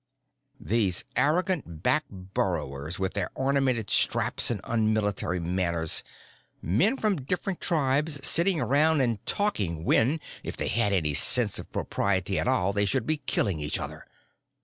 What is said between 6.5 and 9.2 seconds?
Men from different tribes sitting around